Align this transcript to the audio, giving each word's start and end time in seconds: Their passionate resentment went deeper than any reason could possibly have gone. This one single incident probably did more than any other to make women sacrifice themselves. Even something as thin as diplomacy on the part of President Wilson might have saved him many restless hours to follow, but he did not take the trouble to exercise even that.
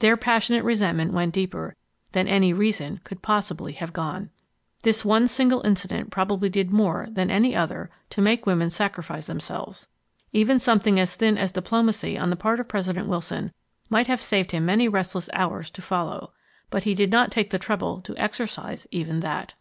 Their 0.00 0.18
passionate 0.18 0.62
resentment 0.62 1.14
went 1.14 1.32
deeper 1.32 1.74
than 2.12 2.28
any 2.28 2.52
reason 2.52 3.00
could 3.02 3.22
possibly 3.22 3.72
have 3.72 3.94
gone. 3.94 4.28
This 4.82 5.06
one 5.06 5.26
single 5.26 5.62
incident 5.62 6.10
probably 6.10 6.50
did 6.50 6.70
more 6.70 7.08
than 7.10 7.30
any 7.30 7.56
other 7.56 7.90
to 8.10 8.20
make 8.20 8.44
women 8.44 8.68
sacrifice 8.68 9.24
themselves. 9.26 9.88
Even 10.34 10.58
something 10.58 11.00
as 11.00 11.14
thin 11.14 11.38
as 11.38 11.50
diplomacy 11.52 12.18
on 12.18 12.28
the 12.28 12.36
part 12.36 12.60
of 12.60 12.68
President 12.68 13.08
Wilson 13.08 13.54
might 13.88 14.06
have 14.06 14.20
saved 14.20 14.50
him 14.52 14.66
many 14.66 14.86
restless 14.86 15.30
hours 15.32 15.70
to 15.70 15.80
follow, 15.80 16.34
but 16.68 16.84
he 16.84 16.94
did 16.94 17.10
not 17.10 17.30
take 17.32 17.48
the 17.48 17.58
trouble 17.58 18.02
to 18.02 18.14
exercise 18.18 18.86
even 18.90 19.20
that. 19.20 19.54